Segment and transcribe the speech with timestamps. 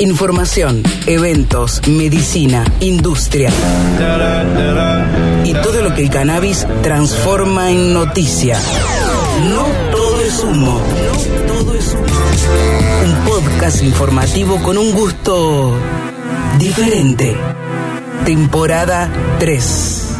[0.00, 3.48] Información, eventos, medicina, industria.
[5.44, 8.58] Y todo lo que el cannabis transforma en noticia.
[9.50, 10.80] No todo es humo.
[10.80, 13.04] No todo es humo.
[13.04, 15.76] Un podcast informativo con un gusto
[16.58, 17.36] diferente.
[18.24, 20.13] Temporada 3.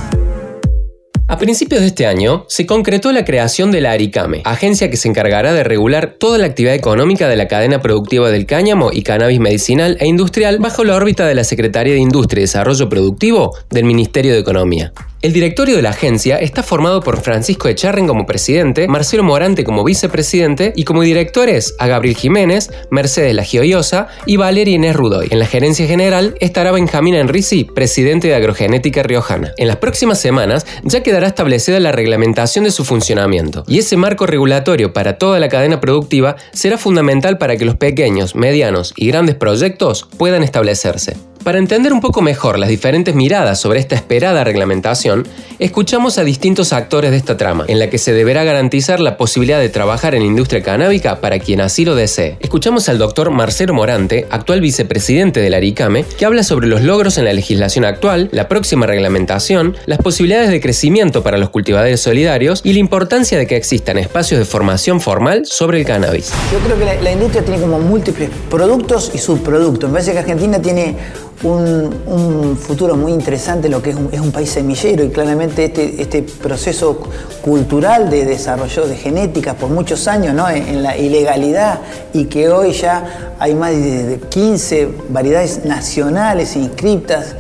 [1.35, 5.09] A principios de este año, se concretó la creación de la ARICAME, agencia que se
[5.09, 9.41] encargará de regular toda la actividad económica de la cadena productiva del cáñamo y cannabis
[9.41, 13.83] medicinal e industrial bajo la órbita de la Secretaría de Industria y Desarrollo Productivo del
[13.83, 14.92] Ministerio de Economía.
[15.24, 19.83] El directorio de la agencia está formado por Francisco Echarren como presidente, Marcelo Morante como
[19.83, 25.28] vicepresidente y como directores a Gabriel Jiménez, Mercedes Lagioiosa y Valeria Inés Rudoy.
[25.30, 29.55] En la gerencia general estará Benjamín Enrisi, presidente de Agrogenética Riojana.
[29.56, 34.27] En las próximas semanas ya quedará establecida la reglamentación de su funcionamiento y ese marco
[34.27, 39.36] regulatorio para toda la cadena productiva será fundamental para que los pequeños, medianos y grandes
[39.36, 41.16] proyectos puedan establecerse.
[41.45, 45.28] Para entender un poco mejor las diferentes miradas sobre esta esperada reglamentación,
[45.59, 49.61] escuchamos a distintos actores de esta trama, en la que se deberá garantizar la posibilidad
[49.61, 52.39] de trabajar en la industria canábica para quien así lo desee.
[52.41, 57.27] Escuchamos al doctor Marcelo Morante, actual vicepresidente del ARICAME, que habla sobre los logros en
[57.27, 62.73] la legislación actual, la próxima reglamentación, las posibilidades de crecimiento para los cultivadores solidarios y
[62.73, 66.33] la importancia de que existan espacios de formación formal sobre el cannabis.
[66.51, 69.91] Yo creo que la, la industria tiene como múltiples productos y subproductos.
[69.91, 70.97] Me parece que Argentina tiene
[71.42, 76.98] un, futuro muy interesante, lo que es un, país semillero y claramente este, este, proceso
[77.42, 80.48] cultural de desarrollo de genética por muchos años ¿no?
[80.48, 81.80] en, la ilegalidad
[82.12, 87.34] y que hoy ya hay más de 15 variedades nacionales inscriptas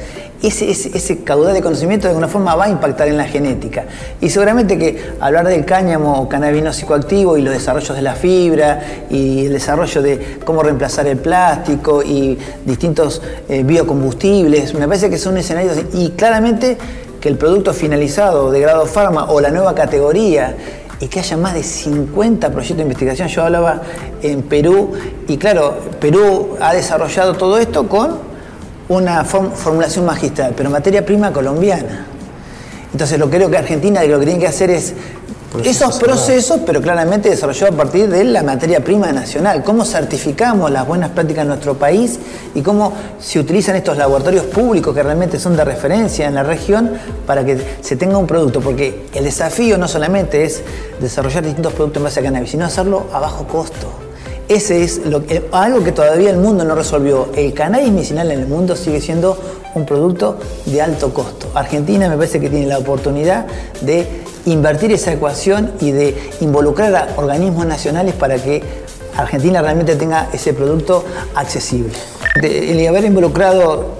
[0.48, 3.84] ese, caudal de conocimiento de alguna forma va a impactar en la genética.
[4.20, 8.80] Y seguramente que hablar del cáñamo o cannabino psicoactivo y los desarrollos de la fibra
[9.10, 15.18] y el desarrollo de cómo reemplazar el plástico y distintos eh, biocombustibles, me parece que
[15.18, 16.76] son escenarios y claramente
[17.20, 20.54] que el producto finalizado de grado farma o la nueva categoría
[21.00, 23.28] y que haya más de 50 proyectos de investigación.
[23.28, 23.80] Yo hablaba
[24.22, 24.92] en Perú
[25.26, 28.33] y claro, Perú ha desarrollado todo esto con
[28.88, 32.06] una formulación magistral, pero materia prima colombiana.
[32.92, 34.94] Entonces lo que creo que Argentina lo que tiene que hacer es
[35.62, 39.62] esos procesos, pero claramente desarrollado a partir de la materia prima nacional.
[39.62, 42.18] Cómo certificamos las buenas prácticas en nuestro país
[42.54, 46.90] y cómo se utilizan estos laboratorios públicos que realmente son de referencia en la región
[47.24, 48.60] para que se tenga un producto.
[48.60, 50.62] Porque el desafío no solamente es
[51.00, 53.88] desarrollar distintos productos en base a cannabis, sino hacerlo a bajo costo.
[54.48, 55.00] Ese es
[55.52, 57.28] algo que todavía el mundo no resolvió.
[57.34, 59.38] El cannabis medicinal en el mundo sigue siendo
[59.74, 61.50] un producto de alto costo.
[61.54, 63.46] Argentina me parece que tiene la oportunidad
[63.80, 64.06] de
[64.46, 68.62] invertir esa ecuación y de involucrar a organismos nacionales para que
[69.16, 71.04] Argentina realmente tenga ese producto
[71.34, 71.92] accesible.
[72.42, 73.94] El haber involucrado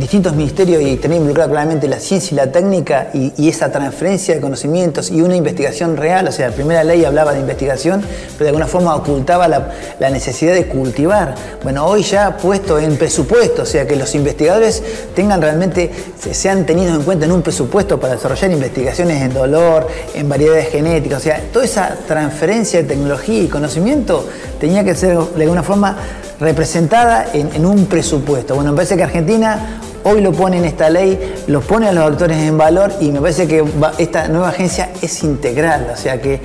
[0.00, 4.40] distintos ministerios y tener involucrada claramente la ciencia y la técnica y, esa transferencia de
[4.40, 8.00] conocimientos y una investigación real, o sea, la primera ley hablaba de investigación,
[8.32, 11.34] pero de alguna forma ocultaba la, necesidad de cultivar.
[11.62, 14.82] Bueno, hoy ya puesto en presupuesto, o sea, que los investigadores
[15.14, 15.90] tengan realmente,
[16.32, 21.18] sean tenidos en cuenta en un presupuesto para desarrollar investigaciones en dolor, en variedades genéticas,
[21.18, 24.26] o sea, toda esa transferencia de tecnología y conocimiento
[24.58, 25.96] tenía que ser de alguna forma
[26.40, 28.54] representada en, un presupuesto.
[28.54, 32.04] Bueno, me parece que Argentina hoy lo pone en esta ley, lo pone a los
[32.04, 33.64] actores en valor y me parece que
[33.98, 36.40] esta nueva agencia es integral, o sea que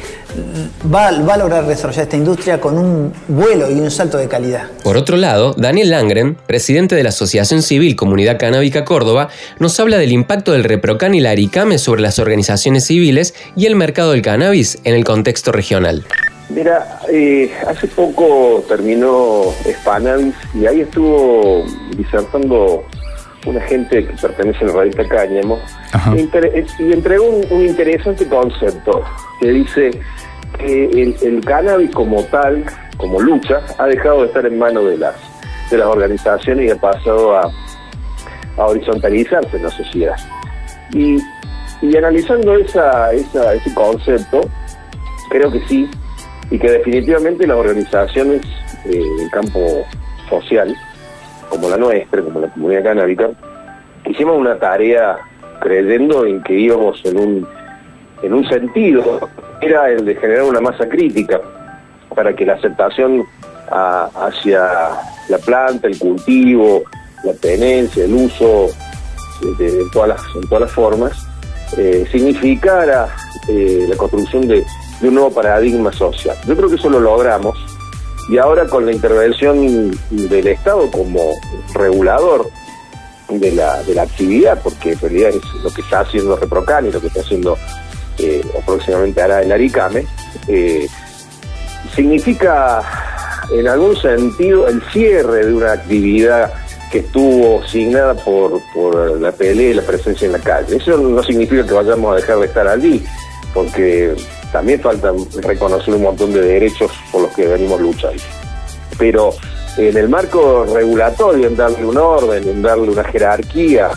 [0.94, 4.70] va, va, a lograr desarrollar esta industria con un vuelo y un salto de calidad.
[4.84, 9.30] Por otro lado, Daniel Langren, presidente de la Asociación Civil Comunidad Canábica Córdoba,
[9.60, 13.76] nos habla del impacto del Reprocan y la Aricame sobre las organizaciones civiles y el
[13.76, 16.06] mercado del cannabis en el contexto regional.
[16.50, 21.66] Mira, eh, hace poco terminó Spanavis y ahí estuvo
[21.98, 22.84] disertando
[23.46, 25.60] una gente que pertenece a la revista Cáñamo
[26.16, 29.04] y entregó un, interesante concepto
[29.40, 29.92] que dice
[30.58, 32.64] que el, cannabis como tal,
[32.98, 35.16] como lucha, ha dejado de estar en manos de las,
[35.70, 37.52] de las organizaciones y ha pasado a,
[38.58, 40.16] a horizontalizarse en la sociedad.
[40.94, 41.18] Y,
[41.82, 44.42] y analizando esa, esa, ese concepto,
[45.30, 45.90] creo que sí,
[46.52, 48.42] y que definitivamente las organizaciones
[48.86, 49.86] eh, del campo
[50.30, 50.76] social,
[51.56, 53.30] como la nuestra, como la comunidad canábica,
[54.06, 55.18] hicimos una tarea
[55.62, 57.48] creyendo en que íbamos en un,
[58.22, 59.30] en un sentido,
[59.62, 61.42] era el de generar una masa crítica
[62.14, 63.24] para que la aceptación
[63.70, 64.90] hacia
[65.30, 66.84] la planta, el cultivo,
[67.24, 68.68] la tenencia, el uso
[69.58, 71.28] de, todas, las, en todas las formas,
[71.78, 73.08] eh, significara
[73.50, 74.64] eh, la construcción de
[75.02, 76.38] un nuevo paradigma social.
[76.46, 77.58] Yo creo que eso lo logramos
[78.30, 81.34] y ahora con la intervención del Estado como
[81.74, 82.50] regulador
[83.30, 86.92] de la, de la actividad, porque en realidad es lo que está haciendo Reprocan y
[86.92, 87.58] lo que está haciendo
[88.18, 90.06] eh, o próximamente hará el Aricame,
[90.48, 90.88] eh,
[91.96, 92.82] significa
[93.52, 96.54] en algún sentido el cierre de una actividad
[96.92, 100.78] que estuvo signada por, por la pelea y la presencia en la calle.
[100.78, 103.04] Eso no significa que vayamos a dejar de estar allí,
[103.54, 104.16] porque
[104.56, 105.12] también falta
[105.42, 108.24] reconocer un montón de derechos por los que venimos luchando.
[108.98, 109.32] Pero
[109.78, 113.90] en el marco regulatorio, en darle un orden, en darle una jerarquía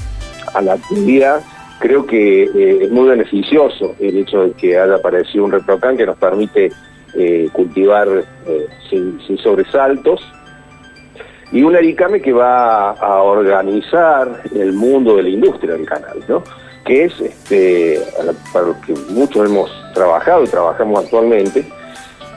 [0.53, 1.43] a la actividad,
[1.79, 6.07] creo que eh, es muy beneficioso el hecho de que haya aparecido un reprocan que
[6.07, 6.73] nos permite
[7.15, 10.21] eh, cultivar eh, sin, sobresaltos
[11.53, 16.43] y un Aricame que va a organizar el mundo de la industria del canal, ¿no?
[16.85, 18.01] que es este,
[18.53, 21.65] para lo que muchos hemos trabajado y trabajamos actualmente,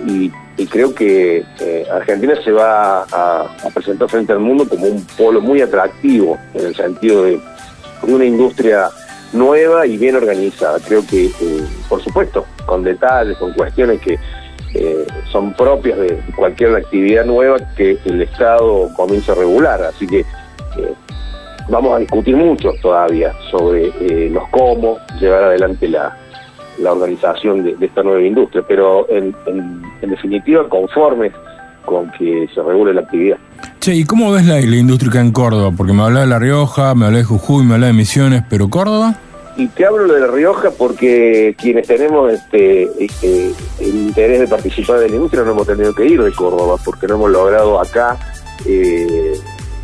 [0.05, 0.31] y,
[0.69, 1.43] creo que
[1.91, 6.75] Argentina se va a, presentar frente al mundo como un polo muy atractivo en el
[6.75, 7.39] sentido de
[8.03, 8.89] una industria
[9.33, 10.79] nueva y bien organizada.
[10.85, 14.19] Creo que, eh, por supuesto, con detalles, con cuestiones que
[14.73, 19.81] eh, son propias de cualquier actividad nueva que el Estado comienza a regular.
[19.83, 20.93] Así que eh,
[21.69, 23.91] vamos a discutir mucho todavía sobre
[24.29, 26.17] los cómo llevar adelante la,
[26.81, 31.31] la organización de, esta nueva industria, pero en, en, definitiva conformes
[31.85, 33.37] con que se regule la actividad.
[33.79, 35.71] Che, ¿y cómo ves la, la industria en Córdoba?
[35.75, 38.69] Porque me habla de La Rioja, me habla de Jujuy, me habla de Misiones, pero
[38.69, 39.15] Córdoba.
[39.57, 44.99] Y te hablo de La Rioja porque quienes tenemos este, este, el interés de participar
[44.99, 48.17] de la industria no hemos tenido que ir de Córdoba porque no hemos logrado acá
[48.65, 49.33] eh,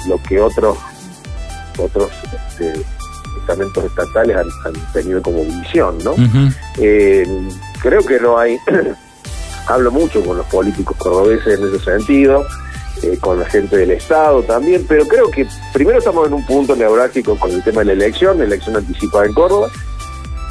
[0.07, 0.77] lo que otros
[1.77, 2.09] otros
[2.49, 2.81] este,
[3.47, 6.15] estamentos estatales han, tenido como visión, ¿no?
[6.79, 7.25] Eh,
[7.81, 8.57] creo que no hay,
[9.67, 12.45] hablo mucho con los políticos cordobeses en ese sentido,
[13.03, 16.75] eh, con la gente del Estado también, pero creo que primero estamos en un punto
[16.75, 19.69] neurálgico con el tema de la elección, la elección anticipada en Córdoba,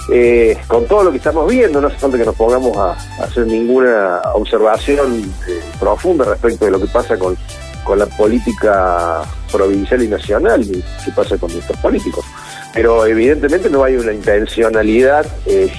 [0.09, 2.93] eh, con todo lo que estamos viendo, no hace falta que nos pongamos a,
[3.23, 7.37] hacer ninguna observación eh, profunda respecto de lo que pasa con,
[7.85, 12.25] con la política provincial y nacional y qué pasa con nuestros políticos.
[12.77, 15.73] Pero evidentemente no hay una intencionalidad de,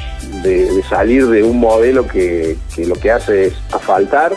[0.44, 4.34] de, salir de un modelo que, lo que hace es asfaltar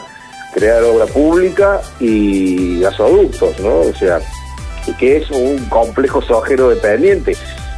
[0.54, 3.80] crear obra pública y gasoductos, ¿no?
[3.80, 4.20] O sea,
[4.98, 7.36] que es un complejo sojero dependiente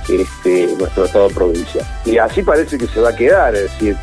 [0.09, 1.87] este, nuestro estado provincial.
[2.05, 3.97] Y así parece que se va a quedar, es decir,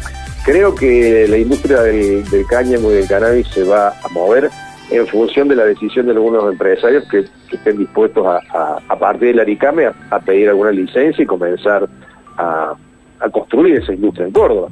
[0.45, 4.49] creo que la industria del, cáñamo y del cannabis se va a mover
[4.91, 9.39] en función de la decisión de algunos empresarios que, estén dispuestos a, a, partir del
[9.39, 11.87] Aricame a, pedir alguna licencia y comenzar
[12.37, 12.73] a,
[13.19, 14.69] a construir esa industria en Córdoba,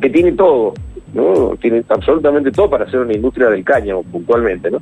[0.00, 0.74] que tiene todo,
[1.14, 1.56] ¿no?
[1.60, 4.80] Tiene absolutamente todo para ser una industria del cáñamo, puntualmente, ¿no?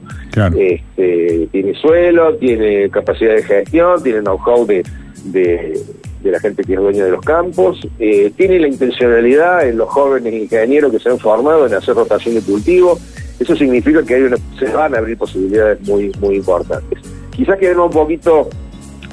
[0.56, 4.82] Este, tiene suelo, tiene capacidad de gestión, tiene know-how de,
[5.24, 9.88] de, la gente que es dueña de los campos, eh, tiene la intencionalidad en los
[9.88, 12.98] jóvenes ingenieros que se han formado en hacer rotación de cultivo,
[13.40, 16.98] eso significa que se van a abrir posibilidades muy, muy importantes.
[17.32, 18.48] Quizás quedemos un poquito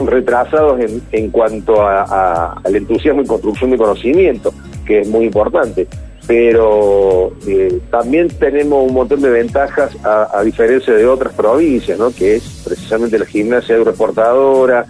[0.05, 4.53] retrasados en, en cuanto a, al entusiasmo y construcción de conocimiento,
[4.85, 5.87] que es muy importante
[6.27, 12.11] pero eh, también tenemos un montón de ventajas a, diferencia de otras provincias, ¿no?
[12.11, 14.85] que es precisamente la gimnasia agroexportadora,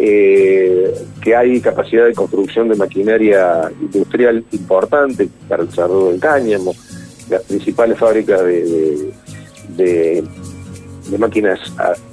[0.00, 6.74] eh, que hay capacidad de construcción de maquinaria industrial importante para el desarrollo del cáñamo,
[7.30, 9.12] las principales fábricas de,
[9.76, 10.24] de,
[11.18, 11.58] máquinas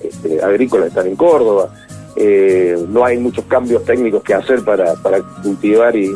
[0.02, 1.74] este, agrícolas están en Córdoba,
[2.16, 6.12] eh, no hay muchos cambios técnicos que hacer para, para cultivar y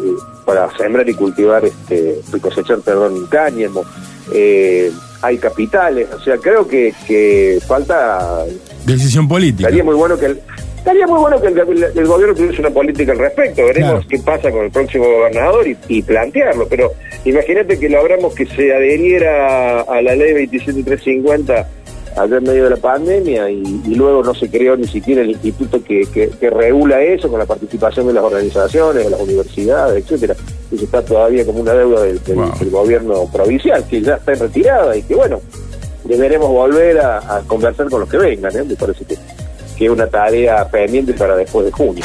[0.46, 3.84] para sembrar y cultivar este y cosechar perdón cáñamo.
[4.34, 4.92] Eh,
[5.22, 8.46] hay capitales o sea creo que, que falta
[8.86, 9.68] decisión política.
[9.68, 10.42] Estaría muy bueno que el,
[10.82, 14.66] estaría muy bueno que el, gobierno tuviese una política al respecto veremos qué pasa con
[14.66, 16.92] el próximo gobernador y, plantearlo pero
[17.24, 21.68] imagínate que logramos que se adheriera a la ley 27350
[22.18, 25.84] allá en medio de la pandemia y, luego no se creó ni siquiera el instituto
[25.84, 30.36] que, que, regula eso con la participación de las organizaciones, de las universidades, etcétera.
[30.74, 32.20] Eso está todavía como una deuda del,
[32.70, 35.40] gobierno provincial, que ya está en retirada y que bueno,
[36.04, 38.64] deberemos volver a, conversar con los que vengan, ¿eh?
[38.64, 39.16] me parece que,
[39.82, 42.04] que es una tarea pendiente para después de junio.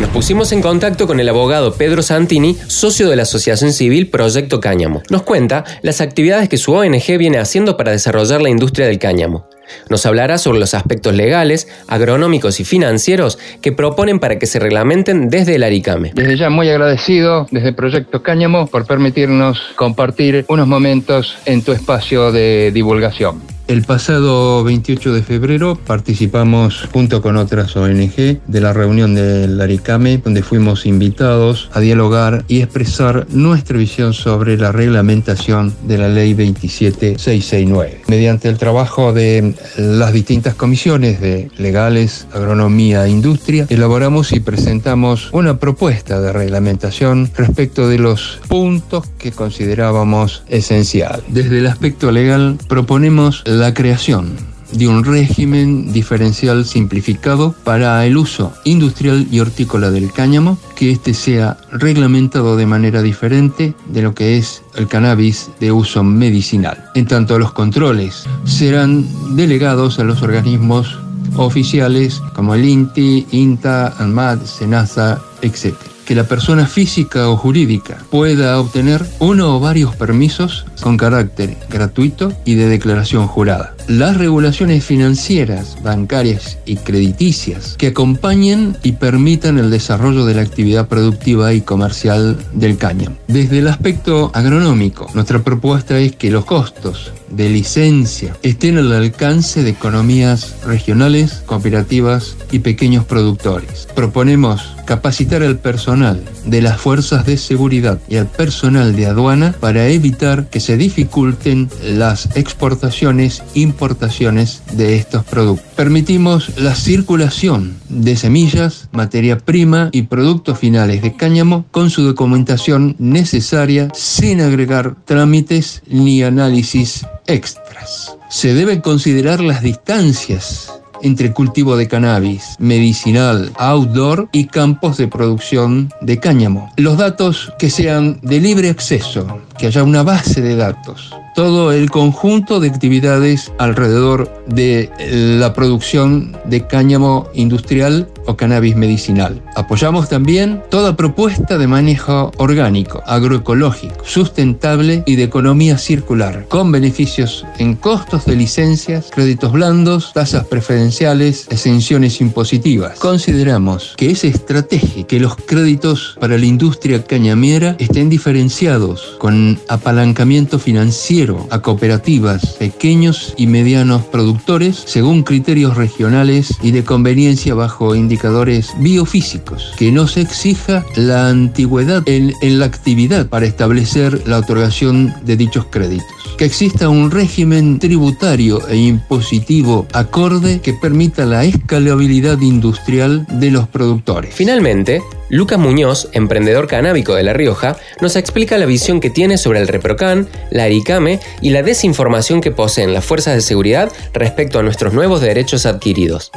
[0.00, 4.60] Nos pusimos en contacto con el abogado Pedro Santini, socio de la Asociación Civil Proyecto
[4.60, 5.02] Cáñamo.
[5.10, 9.48] Nos cuenta las actividades que su ONG viene haciendo para desarrollar la industria del cáñamo.
[9.88, 15.30] Nos hablará sobre los aspectos legales, agronómicos y financieros que proponen para que se reglamenten
[15.30, 16.12] desde el Aricame.
[16.14, 22.30] Desde ya muy agradecido desde Proyecto Cáñamo por permitirnos compartir unos momentos en tu espacio
[22.30, 23.42] de divulgación.
[23.66, 30.18] El pasado 28 de febrero participamos junto con otras ONG de la reunión del ARICAME,
[30.18, 36.34] donde fuimos invitados a dialogar y expresar nuestra visión sobre la reglamentación de la Ley
[36.34, 38.02] 27669.
[38.08, 45.28] Mediante el trabajo de las distintas comisiones de legales, agronomía e industria, elaboramos y presentamos
[45.32, 51.22] una propuesta de reglamentación respecto de los puntos que considerábamos esencial.
[51.28, 54.36] Desde el aspecto legal proponemos la creación
[54.72, 61.14] de un régimen diferencial simplificado para el uso industrial y hortícola del cáñamo, que éste
[61.14, 66.90] sea reglamentado de manera diferente de lo que es el cannabis de uso medicinal.
[66.94, 70.96] En tanto, los controles serán delegados a los organismos
[71.36, 75.74] oficiales como el INTI, INTA, ANMAT, SENASA, etc
[76.10, 82.32] que la persona física o jurídica pueda obtener uno o varios permisos con carácter gratuito
[82.44, 83.76] y de declaración jurada.
[83.86, 90.88] Las regulaciones financieras, bancarias y crediticias que acompañen y permitan el desarrollo de la actividad
[90.88, 93.16] productiva y comercial del cáñamo.
[93.28, 99.62] Desde el aspecto agronómico, nuestra propuesta es que los costos de licencia estén al alcance
[99.62, 103.86] de economías regionales, cooperativas y pequeños productores.
[103.94, 109.88] Proponemos capacitar al personal de las fuerzas de seguridad y al personal de aduana para
[109.88, 115.66] evitar que se dificulten las exportaciones, importaciones de estos productos.
[115.76, 122.96] Permitimos la circulación de semillas, materia prima y productos finales de cáñamo con su documentación
[122.98, 128.16] necesaria sin agregar trámites ni análisis extras.
[128.30, 135.92] Se deben considerar las distancias entre cultivo de cannabis, medicinal, outdoor y campos de producción
[136.00, 136.72] de cáñamo.
[136.76, 141.90] Los datos que sean de libre acceso, que haya una base de datos todo el
[141.90, 144.90] conjunto de actividades alrededor de
[145.38, 149.42] la producción de cáñamo industrial o cannabis medicinal.
[149.56, 157.46] Apoyamos también toda propuesta de manejo orgánico, agroecológico, sustentable y de economía circular, con beneficios
[157.58, 162.98] en costos de licencias, créditos blandos, tasas preferenciales, exenciones impositivas.
[162.98, 170.58] Consideramos que es estratégico que los créditos para la industria cañamiera estén diferenciados con apalancamiento
[170.58, 178.72] financiero a cooperativas, pequeños y medianos productores según criterios regionales y de conveniencia bajo indicadores
[178.78, 185.14] biofísicos, que no se exija la antigüedad en, en la actividad para establecer la otorgación
[185.24, 186.06] de dichos créditos,
[186.40, 193.68] que exista un régimen tributario e impositivo acorde que permita la escalabilidad industrial de los
[193.68, 194.34] productores.
[194.34, 199.60] Finalmente, Lucas Muñoz, emprendedor canábico de La Rioja, nos explica la visión que tiene sobre
[199.60, 204.62] el Reprocan, la Aricame y la desinformación que poseen las fuerzas de seguridad respecto a
[204.62, 206.32] nuestros nuevos derechos adquiridos.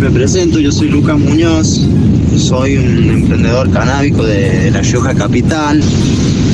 [0.00, 1.82] Me presento, yo soy Lucas Muñoz,
[2.38, 5.82] soy un emprendedor canábico de La Rioja Capital,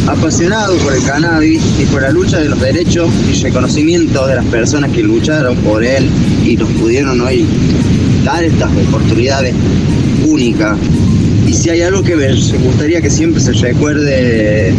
[0.07, 4.45] apasionado por el cannabis y por la lucha de los derechos y reconocimiento de las
[4.47, 6.09] personas que lucharon por él
[6.45, 7.47] y nos pudieron hoy
[8.25, 9.54] dar estas oportunidades
[10.26, 10.76] única.
[11.47, 14.75] Y si hay algo que me gustaría que siempre se recuerde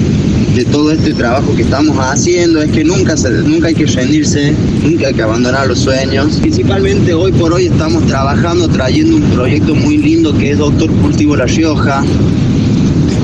[0.55, 5.07] de todo este trabajo que estamos haciendo es que nunca, nunca hay que rendirse, nunca
[5.07, 6.37] hay que abandonar los sueños.
[6.41, 11.35] Principalmente hoy por hoy estamos trabajando, trayendo un proyecto muy lindo que es Doctor Cultivo
[11.35, 12.03] La Rioja.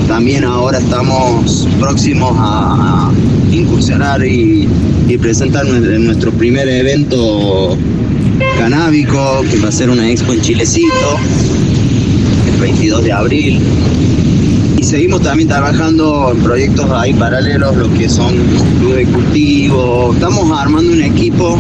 [0.08, 3.12] También ahora estamos próximos a,
[3.52, 4.68] incursionar y,
[5.22, 7.78] presentar nuestro primer evento
[8.58, 11.20] canábico, que va a ser una expo en Chilecito
[12.60, 13.62] 22 de abril.
[14.78, 18.34] Y seguimos también trabajando en proyectos ahí paralelos, lo que son
[18.80, 20.14] club de cultivo.
[20.14, 21.58] Estamos armando un equipo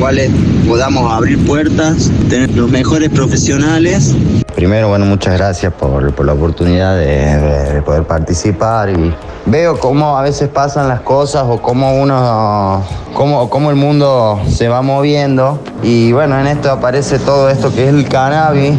[0.00, 0.30] cuales
[0.66, 4.14] podamos abrir puertas, tener los mejores profesionales.
[4.54, 9.14] Primero, bueno, muchas gracias por, por la oportunidad de, de, poder participar y
[9.44, 12.82] veo cómo a veces pasan las cosas o cómo uno,
[13.14, 17.84] cómo, cómo el mundo se va moviendo y bueno, en esto aparece todo esto que
[17.84, 18.74] es el cannabis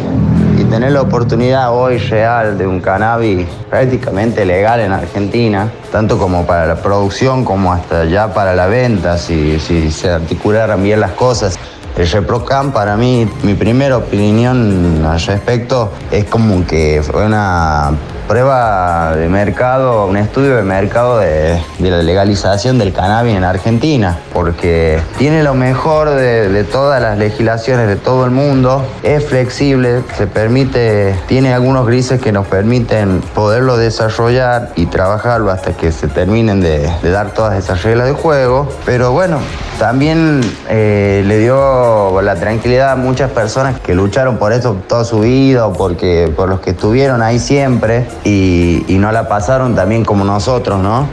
[0.72, 6.64] tener la oportunidad hoy real de un cannabis prácticamente legal en Argentina, tanto como para
[6.64, 11.58] la producción como hasta ya para la venta, si, si se articularan bien las cosas.
[11.94, 17.92] El ReproCam para mí, mi primera opinión al respecto es como que fue una
[18.26, 25.00] prueba de mercado, un estudio de mercado de, la legalización del cannabis en Argentina, porque
[25.18, 31.14] tiene lo mejor de, todas las legislaciones de todo el mundo, es flexible, se permite,
[31.26, 36.90] tiene algunos grises que nos permiten poderlo desarrollar y trabajarlo hasta que se terminen de,
[37.02, 39.38] dar todas esas reglas de juego, pero bueno,
[39.78, 45.20] también eh, le dio la tranquilidad a muchas personas que lucharon por esto toda su
[45.20, 50.24] vida o porque, por los que estuvieron ahí siempre y, no la pasaron también como
[50.24, 51.08] nosotros, ¿no?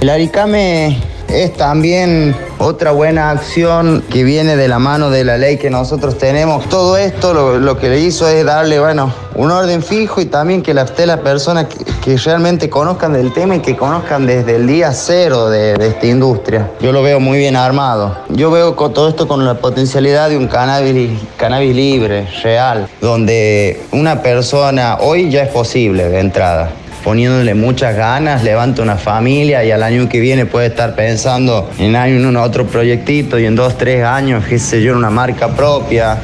[0.00, 5.56] El Aricame es también otra buena acción que viene de la mano de la ley
[5.56, 6.68] que nosotros tenemos.
[6.68, 10.72] Todo esto lo, que le hizo es darle, bueno, un orden fijo y también que
[10.72, 15.50] las, las personas que, realmente conozcan del tema y que conozcan desde el día cero
[15.50, 16.70] de, esta industria.
[16.80, 18.16] Yo lo veo muy bien armado.
[18.28, 24.22] Yo veo todo esto con la potencialidad de un cannabis, cannabis libre, real, donde una
[24.22, 26.70] persona, hoy ya es posible de entrada,
[27.04, 32.24] poniéndole muchas ganas, levanta una familia y al año que viene puede estar pensando en
[32.24, 36.16] un otro proyectito y en dos, tres años, qué sé yo, una marca propia.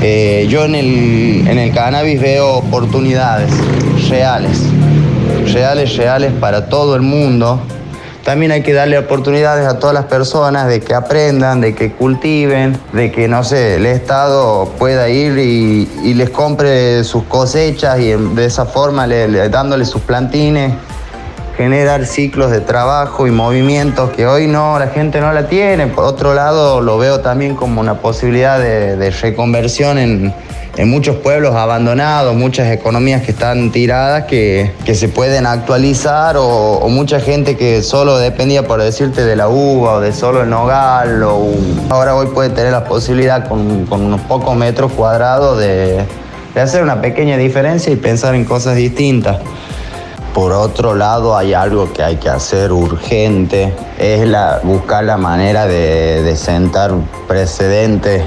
[0.00, 3.50] Eh, yo en el, en el cannabis veo oportunidades
[4.08, 4.62] reales,
[5.52, 7.60] reales, reales para todo el mundo
[8.24, 12.78] también hay que darle oportunidades a todas las personas de que aprendan, de que cultiven,
[12.92, 18.44] de que, no sé, el Estado pueda ir y, les compre sus cosechas y de
[18.44, 20.74] esa forma le, dándole sus plantines
[21.56, 25.86] generar ciclos de trabajo y movimientos que hoy no, la gente no la tiene.
[25.86, 30.34] Por otro lado, lo veo también como una posibilidad de reconversión en,
[30.76, 37.20] en muchos pueblos abandonados, muchas economías que están tiradas que, se pueden actualizar o, mucha
[37.20, 41.22] gente que solo dependía, por decirte, de la uva o de solo el nogal.
[41.88, 46.04] Ahora hoy puede tener la posibilidad con, unos pocos metros cuadrados de,
[46.54, 49.38] hacer una pequeña diferencia y pensar en cosas distintas.
[50.34, 55.66] Por otro lado, hay algo que hay que hacer urgente, es la, buscar la manera
[55.66, 56.92] de, de sentar
[57.26, 58.22] precedentes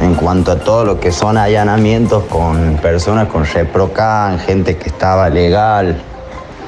[0.00, 5.28] en cuanto a todo lo que son allanamientos con personas con ReproCan, gente que estaba
[5.28, 6.00] legal.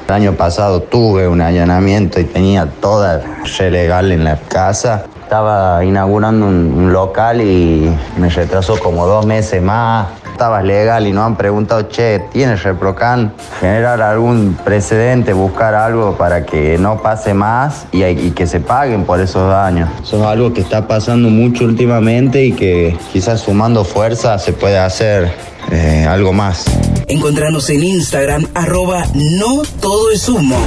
[0.07, 3.21] El año pasado tuve un allanamiento y tenía toda
[3.57, 5.05] re legal en la casa.
[5.31, 10.07] Estaba inaugurando un local y me retrasó como dos meses más
[10.41, 13.31] estabas legal y no han preguntado, che, ¿tienes Reprocan?
[13.59, 19.19] Generar algún precedente, buscar algo para que no pase más y, que se paguen por
[19.19, 19.87] esos daños.
[20.01, 24.79] Eso es algo que está pasando mucho últimamente y que quizás sumando fuerza se puede
[24.79, 25.31] hacer
[25.71, 26.65] eh, algo más.
[27.07, 30.57] Encontranos en Instagram, arroba no todo es humo.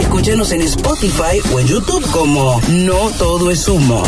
[0.00, 4.02] Escúchanos en Spotify o en YouTube como No todo es humo.